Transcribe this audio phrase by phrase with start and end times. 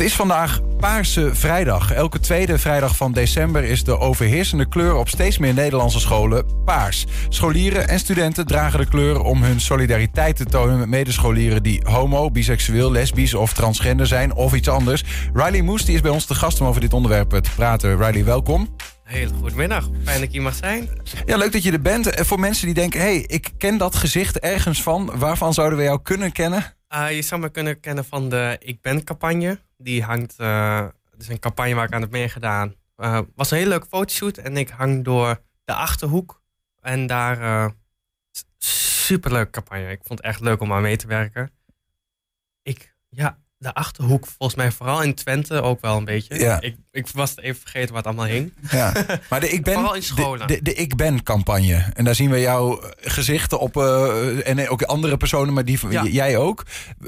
[0.00, 1.92] Het is vandaag Paarse Vrijdag.
[1.92, 7.06] Elke tweede vrijdag van december is de overheersende kleur op steeds meer Nederlandse scholen paars.
[7.28, 12.30] Scholieren en studenten dragen de kleur om hun solidariteit te tonen met medescholieren die homo,
[12.30, 15.04] biseksueel, lesbisch of transgender zijn of iets anders.
[15.32, 17.96] Riley Moes die is bij ons te gast om over dit onderwerp te praten.
[17.96, 18.76] Riley, welkom.
[19.04, 19.88] Hele goedemiddag.
[20.04, 20.88] Fijn dat ik hier mag zijn.
[21.26, 22.06] Ja, leuk dat je er bent.
[22.06, 25.10] En voor mensen die denken, hey, ik ken dat gezicht ergens van.
[25.14, 26.74] Waarvan zouden we jou kunnen kennen?
[26.94, 29.58] Uh, je zou me kunnen kennen van de Ik Ben campagne.
[29.82, 32.74] Die hangt, het is een campagne waar ik aan heb meegedaan.
[32.98, 36.42] Uh, was een hele leuke fotoshoot en ik hang door de Achterhoek.
[36.80, 37.66] En daar, uh,
[38.58, 39.90] superleuke campagne.
[39.90, 41.50] Ik vond het echt leuk om aan mee te werken.
[42.62, 46.38] Ik, ja, de Achterhoek, volgens mij vooral in Twente ook wel een beetje.
[46.38, 46.60] Ja.
[46.60, 48.52] Ik, ik was het even vergeten wat allemaal hing.
[48.70, 48.92] Ja.
[49.30, 50.46] Maar de Ik Ben, Vooral in scholen.
[50.46, 51.86] De, de, de Ik Ben campagne.
[51.94, 53.76] En daar zien we jouw gezichten op.
[53.76, 56.04] uh, en ook andere personen, maar die Ja.
[56.04, 56.64] jij ook.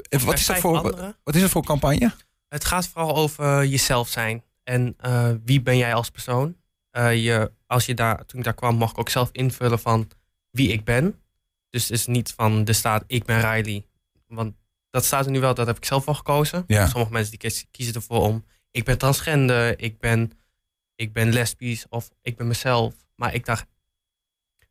[0.09, 2.11] Wat is, dat voor, wat is dat voor campagne?
[2.53, 4.43] Het gaat vooral over jezelf zijn.
[4.63, 6.55] En eh, wie ben jij als persoon?
[6.91, 10.09] Eh, je, als je daar, toen ik daar kwam, mocht ik ook zelf invullen van
[10.49, 11.21] wie ik ben.
[11.69, 13.85] Dus het is niet van de staat ik ben Riley.
[14.27, 14.55] Want
[14.89, 16.63] dat staat er nu wel, dat heb ik zelf wel gekozen.
[16.67, 16.87] Ja.
[16.87, 20.31] Sommige mensen die kiezen ervoor om ik ben transgender, ik ben,
[20.95, 22.93] ik ben lesbisch of ik ben mezelf.
[23.15, 23.65] Maar ik dacht,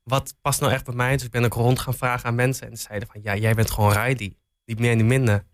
[0.02, 1.12] wat past nou echt bij mij?
[1.12, 2.70] Dus ik ben ook rond gaan vragen aan mensen.
[2.70, 4.36] En ze zeiden van ja, jij bent gewoon Riley.
[4.64, 5.44] Niet meer, niet minder.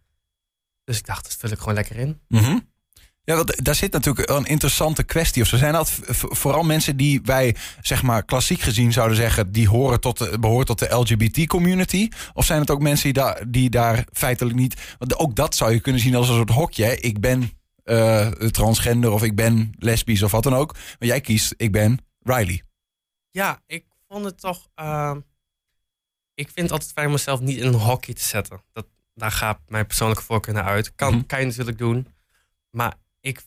[0.89, 2.21] Dus ik dacht, dat vul ik gewoon lekker in.
[2.29, 2.59] Mhm.
[3.25, 5.43] Ja, daar zit natuurlijk een interessante kwestie.
[5.43, 9.69] Of zo zijn dat vooral mensen die wij, zeg maar, klassiek gezien zouden zeggen, die
[9.69, 12.09] horen tot de, behoren tot de LGBT-community?
[12.35, 14.97] Of zijn het ook mensen die daar, die daar feitelijk niet.
[14.99, 16.85] Want ook dat zou je kunnen zien als een soort hokje.
[16.85, 16.93] Hè?
[16.93, 17.51] Ik ben
[17.85, 20.75] eh, transgender of ik ben lesbisch of wat dan ook.
[20.99, 22.63] Maar jij kiest, ik ben Riley.
[23.31, 24.69] Ja, ik vond het toch.
[24.75, 25.21] ehm,
[26.35, 28.63] ik vind het altijd fijn om mezelf niet in een hokje te zetten.
[28.73, 28.87] Dat,
[29.19, 30.95] daar gaat mijn persoonlijke voorkeur naar uit.
[30.95, 31.27] Kan, Mhm.
[31.27, 32.07] kan je natuurlijk doen.
[32.71, 33.43] Maar ik,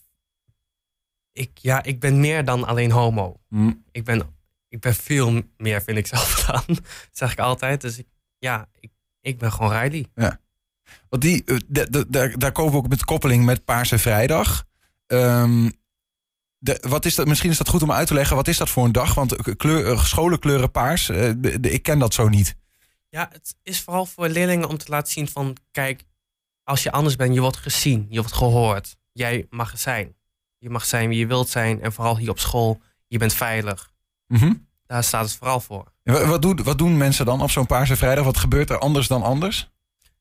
[1.32, 3.40] ik, ja, ik ben meer dan alleen homo.
[3.50, 3.72] Hm.
[3.92, 4.36] Ik ben,
[4.68, 6.64] ik ben veel meer, vind ik zelf dan.
[6.68, 6.80] Dat
[7.12, 7.82] zeg ik altijd.
[7.82, 8.08] Dus ik,
[8.38, 8.92] ja, ik,
[9.22, 10.06] ik ben gewoon Riley.
[11.10, 14.66] Want die, eh, de- de- daar, daar komen we ook met koppeling met Paarse Vrijdag.
[15.08, 15.70] Ehm,
[16.58, 18.36] de, wat is dat, misschien is dat goed om uit te leggen.
[18.36, 19.14] Wat is dat voor een dag?
[19.14, 22.56] Want kleur, eh, scholenkleuren paars, eh, de- de- ik ken dat zo niet.
[23.12, 25.58] Ja, het is vooral voor leerlingen om te laten zien van...
[25.72, 26.04] kijk,
[26.64, 28.98] als je anders bent, je wordt gezien, je wordt gehoord.
[29.12, 30.16] Jij mag er zijn.
[30.58, 31.82] Je mag zijn wie je wilt zijn.
[31.82, 33.92] En vooral hier op school, je bent veilig.
[34.28, 34.54] Mhm.
[34.86, 35.92] Daar staat het vooral voor.
[36.04, 38.26] En Wat, doen, wat doen mensen dan op zo'n Paarse Vrijdag?
[38.26, 39.70] Wat gebeurt er anders dan anders?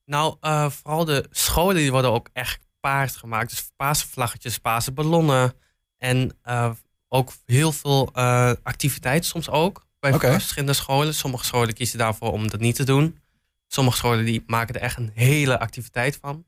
[0.05, 3.51] Nou, eh, vooral de scholen die worden ook echt paars gemaakt.
[3.51, 5.55] Dus paarse vlaggetjes, paarse ballonnen.
[5.99, 6.71] En eh,
[7.09, 9.87] ook heel veel eh activiteit soms ook.
[10.01, 11.15] Bij verschillende scholen.
[11.15, 13.19] Sommige scholen kiezen daarvoor om dat niet te doen.
[13.67, 16.45] Sommige scholen die maken er echt een hele activiteit van.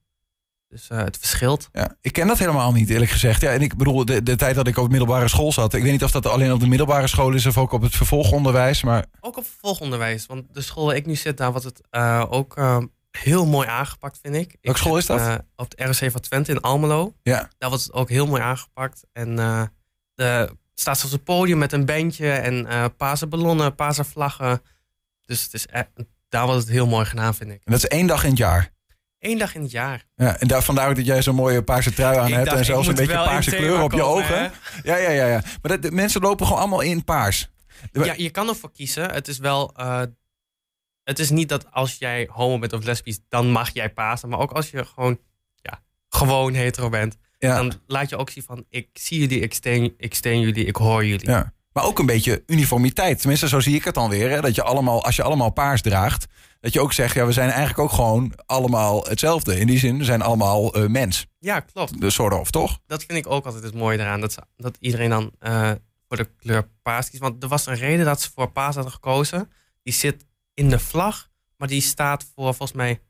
[0.69, 1.69] Dus eh, het verschilt.
[1.73, 3.41] Ja, ik ken dat helemaal niet, eerlijk gezegd.
[3.41, 5.75] Ja, en ik bedoel, de, de tijd dat ik op middelbare school zat...
[5.75, 7.47] ik weet niet of dat alleen op de middelbare school is...
[7.47, 9.07] of ook op het vervolgonderwijs, maar...
[9.21, 10.27] Ook op vervolgonderwijs.
[10.27, 12.79] Want de school waar ik nu zit, daar wordt het eh, ook eh,
[13.11, 14.57] heel mooi aangepakt, vind ik.
[14.61, 15.43] Welke school is dat?
[15.57, 17.15] op de ROC van Twente in Almelo.
[17.23, 17.49] Ja.
[17.59, 19.05] Daar wordt het ook heel mooi aangepakt.
[19.13, 20.43] En eh
[20.75, 24.63] staat zelfs een podium met een bandje en eh paarse ballonnen, paarse vlaggen.
[25.27, 27.61] Dus het is e- daar wordt het heel mooi gedaan, vind ik.
[27.65, 28.71] En dat is één dag in het jaar.
[29.19, 30.05] Eén dag in het jaar.
[30.17, 32.45] Ja, en daar, vandaar ook dat jij zo'n mooie paarse trui aan Ik hebt...
[32.47, 34.39] dacht, en zelfs een beetje paarse kleur op je ogen.
[34.39, 34.49] hè?
[34.83, 35.41] Ja, ja, ja, ja.
[35.63, 37.49] Maar dat, de mensen lopen gewoon allemaal in paars.
[37.93, 39.11] Ja, je kan ervoor kiezen.
[39.13, 39.73] Het is wel.
[39.77, 40.03] eh,
[41.05, 44.29] het is niet dat als jij homo bent of lesbisch, dan mag jij Pasen.
[44.29, 45.19] Maar ook als je gewoon,
[45.57, 47.17] ja, gewoon hetero bent,
[47.49, 47.57] Ja.
[47.57, 51.29] dan laat je ook zien van: ik zie jullie, ik steun jullie, ik hoor jullie.
[51.31, 51.53] Ja.
[51.73, 53.19] Maar ook een beetje uniformiteit.
[53.19, 54.31] Tenminste, zo zie ik het dan weer.
[54.31, 54.41] Hè?
[54.41, 56.27] Dat je allemaal, als je allemaal paars draagt,
[56.61, 59.59] dat je ook zegt, ja, we zijn eigenlijk ook gewoon allemaal hetzelfde.
[59.59, 61.27] In die zin, we zijn allemaal eh, mens.
[61.39, 62.01] Ja, klopt.
[62.01, 62.79] Dus soort of, toch?
[62.87, 64.21] Dat vind ik ook altijd het mooie eraan.
[64.21, 65.71] Dat, ze- dat iedereen dan eh,
[66.09, 67.23] voor de kleur paars kiest.
[67.23, 69.51] Want er was een reden dat ze voor paars hadden gekozen.
[69.83, 73.01] Die zit in de vlag, maar die staat voor volgens mij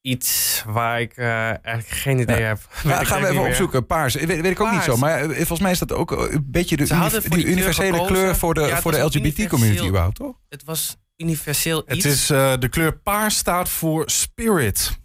[0.00, 2.46] iets waar ik eh, eigenlijk geen idee Ja.
[2.46, 2.58] heb.
[2.84, 3.86] Ja, gaan we even opzoeken.
[3.86, 4.14] Paars.
[4.14, 4.96] Weet, weet ik ook niet zo.
[4.96, 8.36] Maar eh, volgens mij is dat ook een beetje de, uni- die kleur universele kleur
[8.36, 10.36] voor de, Ja, voor de LGBT-community überhaupt, toch?
[10.48, 12.04] Het was universeel iets.
[12.04, 14.98] Het is eh, de kleur paars staat voor spirit.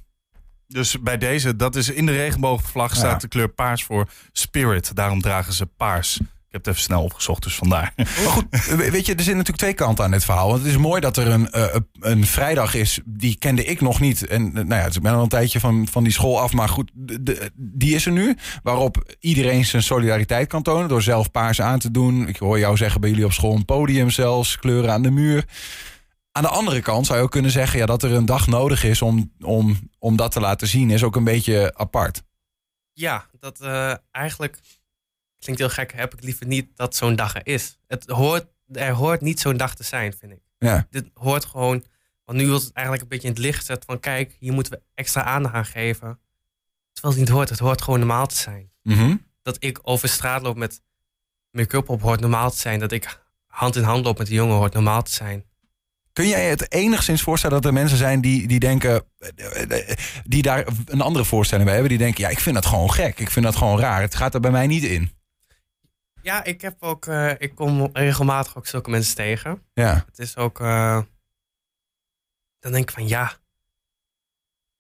[0.67, 3.17] Dus bij deze, dat is in de regenboogvlag staat Ja.
[3.17, 4.95] de kleur paars voor spirit.
[4.95, 6.19] Daarom dragen ze paars.
[6.55, 7.93] Ik heb het even snel opgezocht, dus vandaar.
[7.97, 10.47] Maar goed, we- weet je, er zitten natuurlijk twee kanten aan dit verhaal.
[10.47, 13.99] Want het is mooi dat er een, eh, een vrijdag is, die kende ik nog
[13.99, 14.27] niet.
[14.27, 16.53] En eh, nou ja, ik ben al een tijdje van, van die school af.
[16.53, 18.37] Maar goed, de- de- die is er nu.
[18.63, 22.27] Waarop iedereen zijn solidariteit kan tonen door zelf paars aan te doen.
[22.27, 25.45] Ik hoor jou zeggen bij jullie op school een podium zelfs, kleuren aan de muur.
[26.31, 28.83] Aan de andere kant zou je ook kunnen zeggen ja, dat er een dag nodig
[28.83, 32.23] is om, om, om dat te laten zien, is ook een beetje apart.
[32.93, 34.59] Ja, dat eh, eigenlijk
[35.45, 35.93] klinkt heel gek.
[35.93, 37.77] Heb ik liever niet dat zo'n dag er is.
[37.87, 40.41] Het hoort, er hoort niet zo'n dag te zijn, vind ik.
[40.57, 40.87] Ja.
[40.89, 41.83] Dit hoort gewoon.
[42.25, 44.73] Want nu wil het eigenlijk een beetje in het licht zetten van kijk, hier moeten
[44.73, 46.19] we extra aandacht aan geven.
[46.93, 47.49] Terwijl het niet hoort.
[47.49, 48.71] Het hoort gewoon normaal te zijn.
[48.81, 49.15] Mhm.
[49.41, 50.81] Dat ik over straat loop met
[51.51, 52.79] make-up op hoort normaal te zijn.
[52.79, 55.45] Dat ik hand in hand loop met een jongen hoort normaal te zijn.
[56.13, 59.03] Kun jij het enigszins voorstellen dat er mensen zijn die, die denken,
[60.23, 63.19] die daar een andere voorstelling bij hebben, die denken, ja, ik vind dat gewoon gek,
[63.19, 65.11] ik vind dat gewoon raar, het gaat er bij mij niet in.
[66.25, 69.61] Ja, ik heb ook, eh, ik kom regelmatig ook zulke mensen tegen.
[69.73, 71.01] Ja, Het is ook, eh,
[72.59, 73.33] dan denk ik van ja,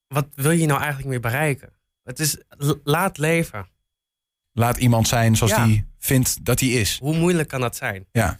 [0.07, 1.73] wat wil je nou eigenlijk mee bereiken?
[2.03, 2.37] Het is
[2.83, 3.67] laat leven.
[4.51, 5.65] laat iemand zijn zoals Ja.
[5.65, 6.99] die vindt dat hij is.
[6.99, 8.07] Hoe moeilijk kan dat zijn?
[8.11, 8.37] Ja,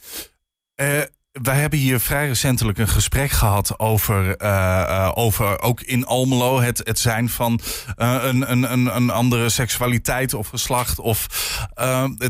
[0.75, 1.01] Eh,
[1.41, 6.59] wij hebben hier vrij recentelijk een gesprek gehad over, eh, eh, over ook in Almelo
[6.59, 7.59] het, het zijn van
[7.95, 10.99] eh, een, een, een, andere seksualiteit of geslacht.
[10.99, 11.27] Of,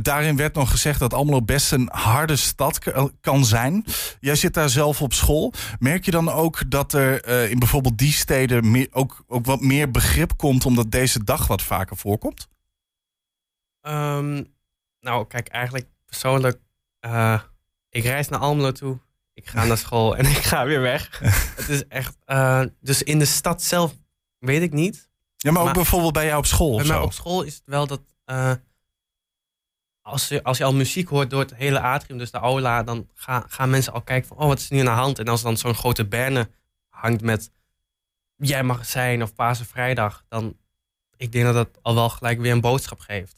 [0.01, 2.79] daarin werd nog gezegd dat Almelo best een harde stad
[3.21, 3.85] kan zijn.
[4.19, 5.53] Jij zit daar zelf op school.
[5.79, 9.91] Merk je dan ook dat er in bijvoorbeeld die steden meer, ook, ook wat meer
[9.91, 12.47] begrip komt omdat deze dag wat vaker voorkomt?
[13.81, 14.43] Ehm,
[14.99, 16.59] nou, kijk, eigenlijk persoonlijk,
[17.95, 18.99] ik reis naar Almelo toe,
[19.33, 21.19] ik ga naar school en ik ga weer weg.
[21.59, 23.93] het is echt, eh, dus in de stad zelf
[24.37, 25.09] weet ik niet.
[25.37, 27.63] Ja, maar ook Maar- bijvoorbeeld bij jou op school Bij mij op school is het
[27.65, 28.51] wel dat eh,
[30.01, 33.09] als, je, als je al muziek hoort door het hele atrium, dus de aula, dan
[33.13, 35.19] gaan, gaan mensen al kijken van, oh, wat is er nu aan de hand?
[35.19, 36.49] En als dan zo'n grote banner
[36.89, 37.51] hangt met,
[38.35, 40.57] jij mag het zijn of Pasen Vrijdag, dan,
[41.15, 43.35] ik denk dat dat al wel gelijk weer een boodschap geeft.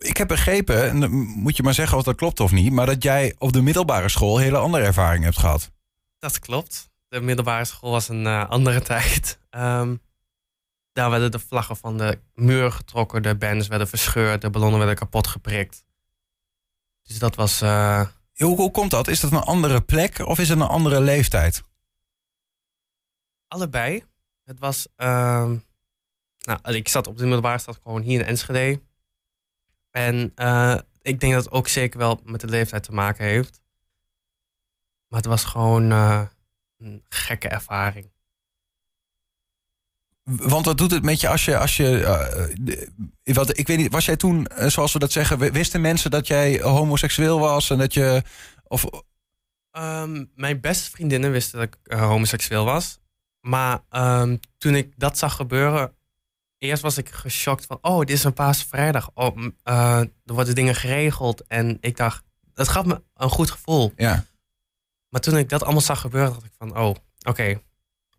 [0.00, 2.86] Ik heb begrepen, en dan moet je maar zeggen of dat klopt of niet, maar
[2.86, 5.70] dat jij op de middelbare school een hele andere ervaring hebt gehad.
[6.18, 6.90] Dat klopt.
[7.08, 9.38] De middelbare school was een eh, andere tijd.
[9.50, 9.96] Ehm,
[10.92, 14.96] daar werden de vlaggen van de muur getrokken, de banners werden verscheurd, de ballonnen werden
[14.96, 15.84] kapot geprikt.
[17.02, 17.60] Dus dat was...
[17.60, 18.06] eh,
[18.36, 19.08] Hoe, hoe komt dat?
[19.08, 21.62] Is dat een andere plek of is het een andere leeftijd?
[23.48, 24.04] Allebei.
[24.44, 24.88] Het was.
[24.96, 25.56] ehm,
[26.38, 28.80] nou, ik zat op de middelbare stad gewoon hier in Enschede.
[29.90, 33.62] En eh, ik denk dat het ook zeker wel met de leeftijd te maken heeft.
[35.08, 36.22] Maar het was gewoon eh,
[36.78, 38.10] een gekke ervaring.
[40.22, 41.58] Want wat doet het met je als je.
[41.58, 42.04] Als je
[43.24, 46.26] eh, wat, ik weet niet, was jij toen, zoals we dat zeggen, wisten mensen dat
[46.26, 48.22] jij homoseksueel was en dat je.
[48.64, 48.84] Of,
[49.70, 53.00] Ehm, mijn beste vriendinnen wisten dat ik homoseksueel was.
[53.40, 55.94] Maar ehm, toen ik dat zag gebeuren.
[56.60, 59.10] Eerst was ik geschokt van, oh, dit is een Paas Vrijdag.
[59.14, 61.46] Oh, eh, er worden dingen geregeld.
[61.46, 62.22] En ik dacht,
[62.54, 63.92] dat gaf me een goed gevoel.
[63.96, 64.24] ja.
[65.08, 67.60] Maar toen ik dat allemaal zag gebeuren, dacht ik van, oh, oké.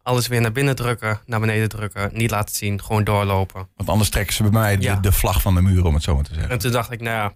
[0.02, 3.70] Alles weer naar binnen drukken, naar beneden drukken, niet laten zien, gewoon doorlopen.
[3.76, 4.96] Want anders trekken ze bij mij de, Ja.
[4.96, 6.52] de vlag van de muur, om het zo maar te zeggen.
[6.52, 7.34] En toen dacht ik, nou ja,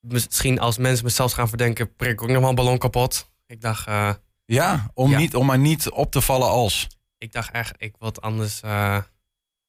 [0.00, 3.30] misschien als mensen me zelfs gaan verdenken, prik ik ook nog wel een ballon kapot.
[3.46, 4.12] Ik dacht, eh,
[4.44, 5.18] Ja, om, Ja.
[5.18, 6.86] Niet, om maar niet op te vallen als.
[7.18, 8.98] ik dacht echt, ik wil het anders, eh,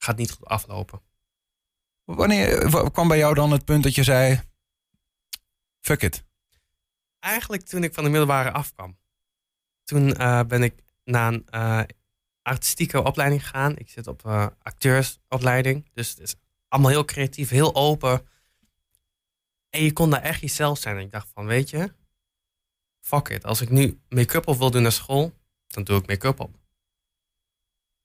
[0.05, 1.01] gaat niet goed aflopen.
[2.03, 4.41] Wanneer w- kwam bij jou dan het punt dat je zei:
[5.81, 6.23] fuck it?
[7.19, 8.97] Eigenlijk toen ik van de middelbare afkwam.
[9.83, 11.83] Toen eh, ben ik naar een eh,
[12.41, 13.77] artistieke opleiding gegaan.
[13.77, 15.89] Ik zit op eh, acteursopleiding.
[15.93, 16.35] Dus het is
[16.67, 18.27] allemaal heel creatief, heel open.
[19.69, 20.97] En je kon daar echt jezelf zijn.
[20.97, 21.93] En ik dacht van, weet je,
[23.01, 23.43] fuck it.
[23.43, 25.33] Als ik nu make-up op wil doen naar school,
[25.67, 26.64] dan doe ik make-up op.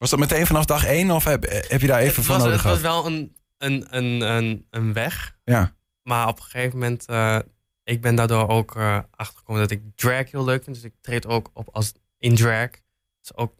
[0.01, 2.63] Was dat meteen vanaf dag één of heb, heb je daar even was, nodig het
[2.63, 3.03] was gehad?
[3.03, 5.37] wel een, een, een, een, een weg.
[5.43, 5.75] Ja.
[6.03, 7.39] Maar op een gegeven moment, eh,
[7.83, 10.75] ik ben daardoor ook eh achtergekomen dat ik drag heel leuk vind.
[10.75, 12.69] Dus ik treed ook op als in drag.
[13.19, 13.55] Dus ook,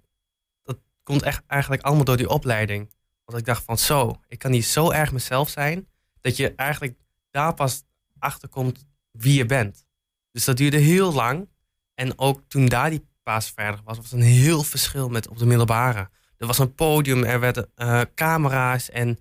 [0.64, 2.90] dat komt echt eigenlijk allemaal door die opleiding.
[3.26, 5.88] Want ik dacht van zo, ik kan hier zo erg mezelf zijn.
[6.22, 6.98] Dat je eigenlijk
[7.32, 7.84] daar pas
[8.20, 9.86] achterkomt wie je bent.
[10.32, 11.50] Dus dat duurde heel lang.
[11.94, 16.10] En ook toen daar die paasvrijdag was, was een heel verschil met op de middelbare.
[16.42, 19.20] Er was een podium, er werden eh, camera's en,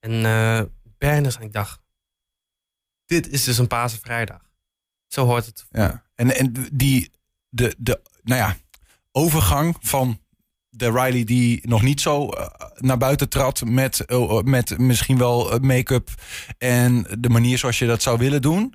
[0.00, 0.62] en eh
[0.98, 1.36] banners.
[1.36, 1.80] En ik dacht,
[3.04, 4.40] dit is dus een Pasenvrijdag.
[5.06, 5.66] Zo hoort het.
[5.70, 6.04] Ja.
[6.14, 7.10] En, en die,
[7.48, 8.56] de, de, nou ja,
[9.12, 10.20] overgang van
[10.68, 14.04] de Riley die nog niet zo eh, naar buiten trad met,
[14.44, 16.10] met misschien wel make-up
[16.58, 18.74] en de manier zoals je dat zou willen doen,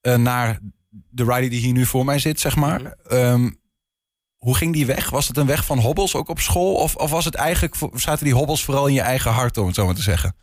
[0.00, 2.80] naar de Riley die hier nu voor mij zit, zeg maar.
[2.80, 2.92] Mhm.
[3.08, 3.50] Ehm,
[4.42, 5.10] hoe ging die weg?
[5.10, 6.74] Was het een weg van hobbels ook op school?
[6.74, 9.74] Of, of was het eigenlijk, zaten die hobbels vooral in je eigen hart, om het
[9.74, 10.36] zo maar te zeggen?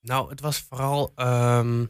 [0.00, 1.12] Nou, het was vooral...
[1.14, 1.84] ehm,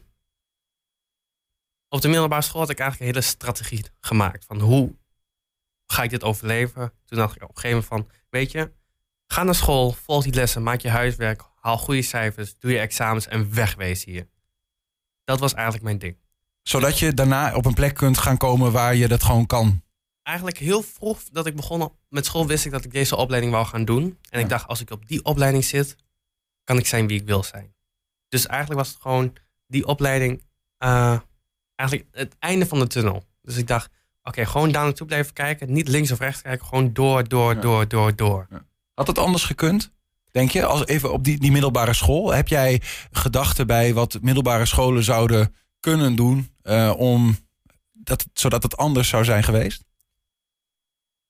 [1.89, 4.45] op de middelbare school had ik eigenlijk een hele strategie gemaakt.
[4.45, 4.95] Van hoe
[5.85, 6.93] ga ik dit overleven?
[7.05, 8.71] Toen dacht ik op een gegeven moment van, weet je,
[9.27, 13.27] ga naar school, volg die lessen, maak je huiswerk, haal goede cijfers, doe je examens
[13.27, 14.27] en wegwees hier.
[15.23, 16.17] Dat was eigenlijk mijn ding.
[16.61, 19.81] Zodat je daarna op een plek kunt gaan komen waar je dat gewoon kan.
[20.27, 23.65] Eigenlijk heel vroeg dat ik begon met school wist ik dat ik deze opleiding wou
[23.65, 24.03] gaan doen.
[24.29, 24.43] En Ja.
[24.43, 25.95] ik dacht, als ik op die opleiding zit,
[26.63, 27.75] kan ik zijn wie ik wil zijn.
[28.29, 29.33] Dus eigenlijk was het gewoon
[29.67, 30.43] die opleiding
[30.77, 31.19] eh,
[31.75, 33.23] eigenlijk het einde van de tunnel.
[33.41, 33.89] Dus ik dacht,
[34.23, 35.73] oké, gewoon daar naartoe blijven kijken.
[35.73, 37.59] Niet links of rechts kijken, gewoon door, door, Ja.
[37.61, 38.47] door, door, door.
[38.93, 39.91] Had het anders gekund?
[40.31, 40.65] Denk je?
[40.65, 42.33] Als even op die, die middelbare school.
[42.33, 42.81] Heb jij
[43.11, 47.37] gedachten bij wat middelbare scholen zouden kunnen doen eh, om
[47.93, 49.85] dat, zodat het anders zou zijn geweest?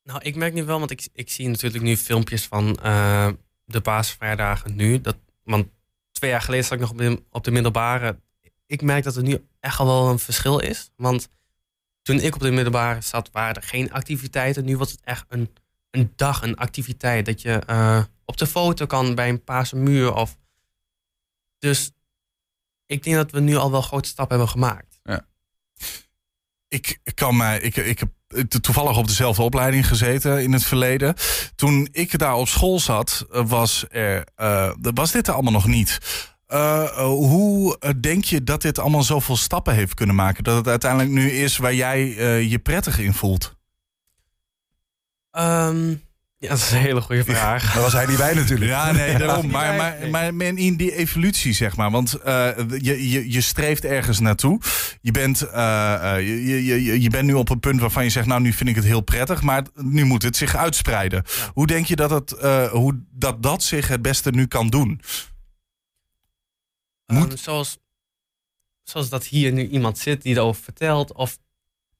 [0.08, 3.30] Nou, ik merk nu wel, want ik, ik zie natuurlijk nu filmpjes van eh,
[3.66, 5.02] de paasvrijdagen nu.
[5.02, 5.68] Dat, want
[6.12, 8.20] twee jaar geleden zat ik nog op de, op de middelbare.
[8.66, 10.92] Ik merk dat er nu echt al wel een verschil is.
[10.96, 11.30] Want
[12.02, 14.66] toen ik op de middelbare zat, waren er geen activiteiten.
[14.66, 15.54] Nu wordt het echt een,
[15.92, 17.26] een dag, een activiteit.
[17.26, 20.14] Dat je eh, op de foto kan bij een paarse muur.
[20.14, 20.38] Of...
[21.60, 21.92] Dus
[22.86, 25.00] ik denk dat we nu al wel grote stappen hebben gemaakt.
[27.04, 28.17] ik kan mij, ik, ik heb
[28.62, 31.16] toevallig op dezelfde opleiding gezeten in het verleden.
[31.56, 35.68] Toen ik daar op school zat, eh, was, er, eh, was dit er allemaal nog
[35.68, 36.00] niet.
[36.48, 40.44] Eh, eh, hoe eh, denk je dat dit allemaal zoveel stappen heeft kunnen maken?
[40.44, 43.56] Dat het uiteindelijk nu is waar jij eh, je prettig in voelt?
[45.32, 45.96] Ehm,
[46.40, 47.74] ja, dat is een hele goede vraag.
[47.74, 48.72] Dat was hij die wij natuurlijk.
[48.72, 49.46] Ja, nee, daarom.
[49.46, 49.52] Ja.
[49.52, 51.92] Maar, maar, maar, maar in die evolutie, zeg maar.
[51.92, 54.62] Want eh, je, je, je streeft ergens naartoe.
[55.02, 58.28] Je bent, eh, eh, je, je, je, bent nu op een punt waarvan je zegt...
[58.28, 61.24] nou, nu vind ik het heel prettig, maar nu moet het zich uitspreiden.
[61.26, 61.52] Ja.
[61.54, 65.02] Hoe denk je dat, het, eh, hoe dat dat zich het beste nu kan doen?
[67.06, 67.78] Moet- Ehm, zoals,
[68.84, 71.14] zoals dat hier nu iemand zit die erover vertelt.
[71.14, 71.38] Of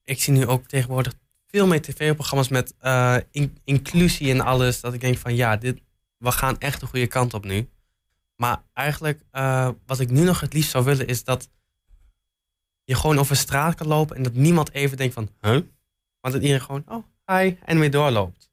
[0.04, 1.14] ik zie nu ook tegenwoordig
[1.48, 4.82] veel meer tv-programma's met eh, in- inclusie en alles.
[4.82, 5.82] Dat ik denk van ja, dit,
[6.18, 7.70] we gaan echt de goede kant op nu.
[8.36, 11.50] Maar eigenlijk, eh, wat ik nu nog het liefst zou willen, is dat
[12.84, 15.52] je gewoon over straat kan lopen en dat niemand even denkt van, huh?
[16.22, 17.04] Want dat iedereen gewoon, oh,
[17.38, 18.50] hi, en weer doorloopt.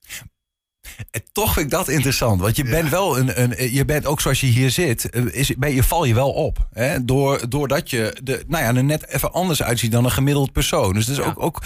[1.11, 2.41] En toch vind ik dat interessant.
[2.41, 3.73] Want je bent wel een, een.
[3.73, 5.11] Je bent ook zoals je hier zit.
[5.11, 6.69] eh, Is, ben je, val je wel op.
[6.73, 7.05] Hè?
[7.05, 10.93] Door, doordat je de, nou ja, er net even anders uitziet dan een gemiddeld persoon.
[10.93, 11.31] Dus dat is, Ja.
[11.31, 11.63] ook, ook,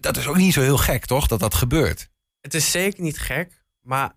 [0.00, 1.26] dat is ook niet zo heel gek, toch?
[1.26, 2.08] Dat dat gebeurt.
[2.40, 4.12] Het is zeker niet gek, maar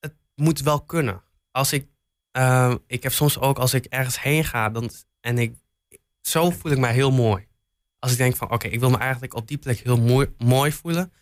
[0.00, 1.22] het moet wel kunnen.
[1.50, 1.86] Als ik,
[2.30, 5.54] eh, ik heb soms ook als ik ergens heen ga, dan, en ik,
[6.20, 7.46] zo voel ik mij heel mooi.
[7.98, 10.72] Als ik denk van, oké, ik wil me eigenlijk op die plek heel mooi, mooi
[10.72, 11.12] voelen.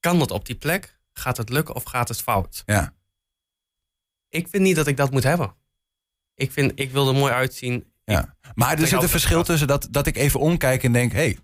[0.00, 0.95] Kan dat op die plek?
[1.18, 2.62] Gaat het lukken of gaat het fout?
[2.66, 2.94] Ja.
[4.28, 5.54] Ik vind niet dat ik dat moet hebben.
[6.34, 7.92] Ik, vind, ik wil er mooi uitzien.
[8.04, 8.36] Ja.
[8.54, 11.38] Maar er zit een verschil tussen dat, dat ik even omkijk en denk: hé, hey,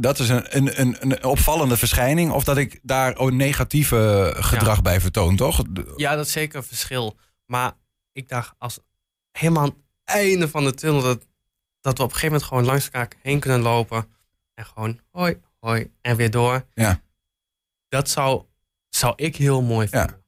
[0.00, 2.32] dat is een, een, een, een opvallende verschijning.
[2.32, 5.62] Of dat ik daar een negatieve gedrag bij vertoon, toch?
[5.96, 7.18] Ja, dat is zeker een verschil.
[7.46, 7.72] Maar
[8.12, 8.78] ik dacht, als
[9.32, 11.02] helemaal aan het einde van de tunnel...
[11.02, 11.26] dat,
[11.80, 14.06] dat we op een gegeven moment gewoon langs elkaar heen kunnen lopen...
[14.54, 16.66] en gewoon hoi, hoi, en weer door.
[16.74, 17.02] Ja.
[17.88, 18.44] Dat zou,
[18.96, 19.98] zou ik heel mooi Ja.
[19.98, 20.20] vinden.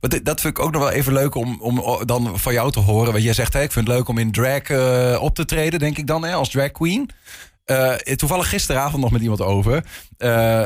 [0.00, 2.70] Maar dit- dat vind ik ook nog wel even leuk om, om dan van jou
[2.72, 3.12] te horen.
[3.12, 5.78] Want jij zegt, hè, ik vind het leuk om in drag eh, op te treden,
[5.78, 7.10] denk ik dan, hè, als drag queen.
[7.64, 9.84] Eh, toevallig gisteravond nog met iemand over.
[10.18, 10.62] eh,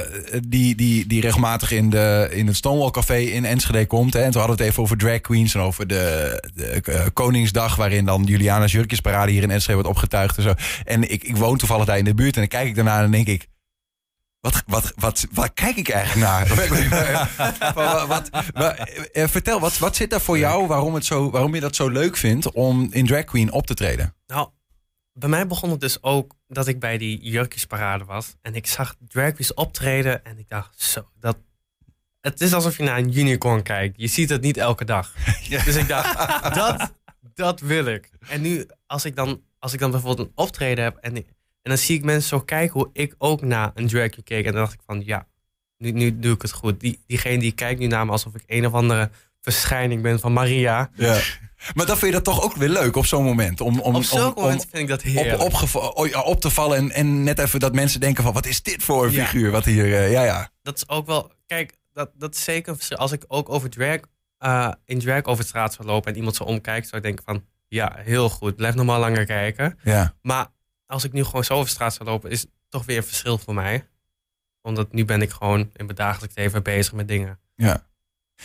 [0.48, 4.12] die, die, die regelmatig in, de, in het Stonewall Café in Enschede komt.
[4.12, 4.20] Hè.
[4.22, 7.76] En toen hadden we het even over drag queens en over de, de Koningsdag.
[7.76, 10.36] Waarin dan Juliana's Jurkjesparade hier in Enschede wordt opgetuigd.
[10.36, 10.54] En, zo.
[10.84, 12.34] en ik, ik woon toevallig daar in de buurt.
[12.34, 13.48] En dan kijk ik daarna en denk ik.
[14.42, 16.48] Wat, wat, wat, waar kijk ik eigenlijk naar?
[17.74, 18.76] wat, wat, wat-
[19.12, 20.66] eh, vertel, wat, wat zit daar voor jou?
[20.66, 23.74] Waarom, het zo, waarom je dat zo leuk vindt om in drag queen op te
[23.74, 24.14] treden?
[24.26, 24.48] Nou,
[25.12, 28.34] bij mij begon het dus ook dat ik bij die jurkjesparade was.
[28.40, 31.36] En ik zag drag queens optreden en ik dacht, zo, dat...
[32.20, 34.00] Het is alsof je naar een unicorn kijkt.
[34.00, 35.14] Je ziet het niet elke dag.
[35.64, 36.92] Dus ik dacht, dat,
[37.34, 38.10] dat wil ik.
[38.28, 40.96] En nu, als ik dan, als ik dan bijvoorbeeld een optreden heb...
[40.96, 41.26] En,
[41.62, 44.46] en dan zie ik mensen zo kijken hoe ik ook naar een drag queen keek.
[44.46, 45.26] En dan dacht ik van, ja,
[45.78, 46.80] nu, nu doe ik het goed.
[46.80, 50.32] Die, diegene die kijkt nu naar me alsof ik een of andere verschijning ben van
[50.32, 50.90] Maria.
[50.94, 51.20] Ja.
[51.74, 53.60] Maar dan vind je dat toch ook weer leuk op zo'n moment?
[53.60, 55.42] Om, om, Op zulke om, momenten vind ik dat heerlijk.
[55.42, 58.32] op, oh op te vallen en, en net even dat mensen denken van...
[58.32, 59.24] wat is dit voor een Ja.
[59.24, 59.50] figuur?
[59.50, 60.50] Wat hier, eh, ja, ja.
[60.62, 61.32] dat is ook wel.
[61.46, 62.76] Kijk, dat, dat is zeker.
[62.96, 63.98] Als ik ook over drag,
[64.38, 67.24] eh, in drag over de straat zou lopen en iemand zo omkijkt, zou ik denken
[67.24, 69.78] van ja, heel goed, blijf nog maar langer kijken.
[69.82, 70.14] ja.
[70.22, 70.46] Maar
[70.92, 73.38] als ik nu gewoon zo over straat zou lopen, is het toch weer een verschil
[73.38, 73.86] voor mij.
[74.62, 77.40] Omdat nu ben ik gewoon in mijn dagelijks leven bezig met dingen.
[77.54, 77.86] Ja.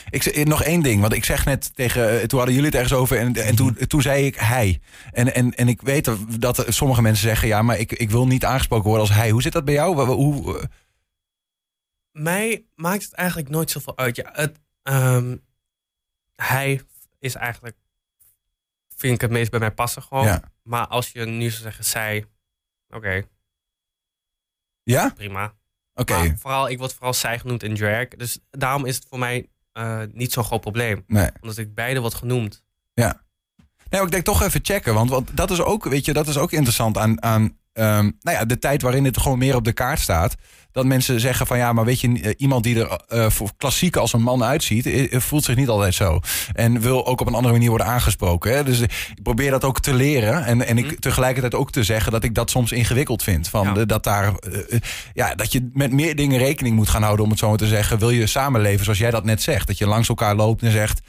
[0.09, 2.09] Ik, nog één ding, want ik zeg net tegen.
[2.09, 4.79] eh, Toen hadden jullie het ergens over en, en toen, toen zei ik hij.
[5.11, 6.11] En, en, en ik weet
[6.41, 9.29] dat sommige mensen zeggen: ja, maar ik, ik wil niet aangesproken worden als hij.
[9.29, 10.05] Hoe zit dat bij jou?
[10.05, 10.65] Hoe, eh,
[12.11, 14.15] mij maakt het eigenlijk nooit zoveel uit.
[14.15, 15.37] Ja, het, ehm,
[16.35, 16.81] hij
[17.19, 17.75] is eigenlijk,
[18.95, 20.25] vind ik het meest bij mij passen gewoon.
[20.25, 20.41] Ja.
[20.63, 22.25] Maar als je nu zou zeggen, zij,
[22.89, 23.23] oké,
[24.83, 25.09] Ja?
[25.15, 25.53] prima.
[25.93, 26.35] Oké.
[26.39, 28.07] Vooral, ik word vooral zij genoemd in drag.
[28.07, 31.03] Dus daarom is het voor mij eh, niet zo'n groot probleem.
[31.07, 31.29] Nee.
[31.41, 32.63] Omdat ik beide word genoemd.
[33.89, 34.93] Nee, maar ik denk toch even checken.
[34.93, 38.37] Want, want dat is ook, weet je, dat is ook interessant aan, aan ehm, nou
[38.37, 40.35] ja, de tijd waarin het gewoon meer op de kaart staat.
[40.71, 43.95] Dat mensen zeggen van ja, maar weet je, eh, iemand die er eh, voor klassiek
[43.95, 46.19] als een man uitziet, eh, voelt zich niet altijd zo.
[46.53, 48.55] En wil ook op een andere manier worden aangesproken.
[48.55, 48.63] Hè?
[48.63, 48.89] Dus ik
[49.23, 50.45] probeer dat ook te leren.
[50.45, 50.95] En, en ik Mhm.
[50.99, 53.49] tegelijkertijd ook te zeggen dat ik dat soms ingewikkeld vind.
[53.49, 53.73] Van Ja.
[53.73, 54.31] de- dat daar,
[55.13, 57.67] ja, dat je met meer dingen rekening moet gaan houden, om het zo maar te
[57.67, 57.99] zeggen.
[57.99, 59.67] Wil je samenleven zoals jij dat net zegt?
[59.67, 60.99] Dat je langs elkaar loopt en zegt,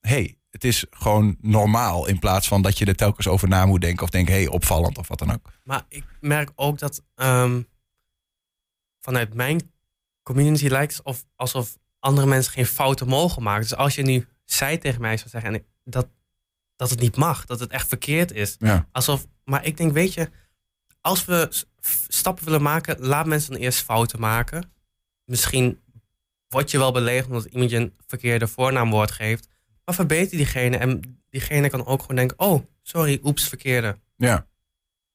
[0.00, 2.06] hey, het is gewoon normaal.
[2.06, 4.98] In plaats van dat je er telkens over na moet denken of denken, hey, opvallend
[4.98, 5.50] of wat dan ook.
[5.64, 7.62] Maar ik merk ook dat ehm,
[9.00, 9.72] vanuit mijn
[10.22, 13.62] community lijkt of, alsof andere mensen geen fouten mogen maken.
[13.62, 16.08] Dus als je nu zij tegen mij zou zeggen en ik- dat,
[16.76, 18.56] dat het niet mag, dat het echt verkeerd is.
[18.58, 18.88] Ja.
[18.92, 20.30] Alsof, maar ik denk, weet je,
[21.00, 21.64] als we
[22.08, 24.72] stappen willen maken, laat mensen dan eerst fouten maken.
[25.24, 25.80] Misschien
[26.48, 29.48] word je wel beledigd omdat iemand je een verkeerde voornaamwoord geeft.
[29.88, 33.96] Maar verbeter diegene en diegene kan ook gewoon denken, oh, sorry, oeps, verkeerde.
[34.16, 34.46] Ja.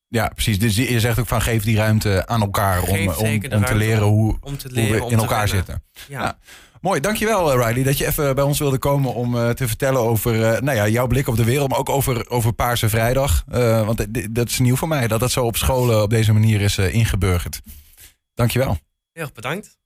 [0.07, 0.59] Ja, precies.
[0.59, 4.37] Dus je zegt ook van geef die ruimte aan elkaar om, om, te leren hoe,
[4.41, 5.83] Om te hoe leren, we om in elkaar zitten.
[6.07, 6.37] Ja.
[6.81, 10.01] Mooi, dankjewel eh, Riley dat je even bij ons wilde komen om eh, te vertellen
[10.01, 13.43] over eh, nou ja, jouw blik op de wereld, maar ook over, over Paarse Vrijdag.
[13.47, 16.61] Eh, want dat is nieuw voor mij, dat dat zo op scholen op deze manier
[16.61, 17.61] is eh, ingeburgerd.
[18.33, 18.77] Dankjewel.
[19.11, 19.77] Heel erg bedankt.